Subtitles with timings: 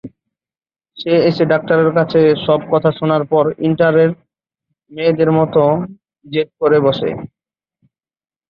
[0.97, 4.09] সে এসে ডাক্তারের কাছে সব কথা শোনার পর ইন্টারের
[4.91, 5.73] মেয়েদের মতন
[6.25, 7.09] জেদ করে বসে।